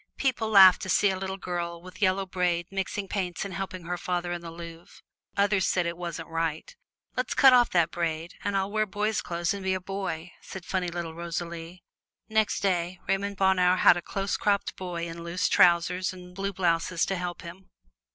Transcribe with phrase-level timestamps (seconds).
[0.17, 3.99] People laughed to see a little girl with yellow braid mixing paints and helping her
[3.99, 5.03] father in the Louvre;
[5.37, 6.75] others said it wasn't right.
[7.15, 10.65] "Let's cut off the braid, and I'll wear boy's clothes and be a boy," said
[10.65, 11.83] funny little Rosalie.
[12.27, 17.05] Next day, Raymond Bonheur had a close cropped boy in loose trousers and blue blouse
[17.05, 17.69] to help him.